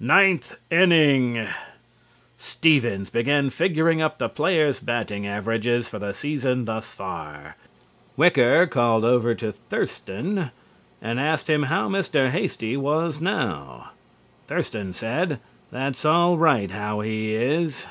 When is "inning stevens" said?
0.72-3.08